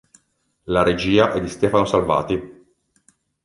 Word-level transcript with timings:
La 0.63 0.81
regia 0.81 1.31
è 1.31 1.39
di 1.39 1.47
Stefano 1.47 1.85
Salvati. 1.85 2.65